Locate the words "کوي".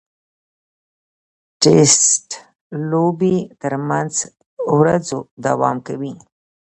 5.87-6.13